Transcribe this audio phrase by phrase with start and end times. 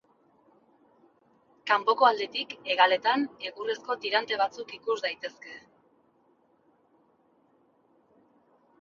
[1.71, 5.57] Kanpoko aldetik hegaletan egurrezko tirante batzuk ikus daitezke.